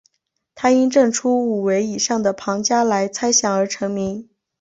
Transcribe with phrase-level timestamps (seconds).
[0.55, 4.27] 他因证出五维或以上的庞加莱猜想而成名。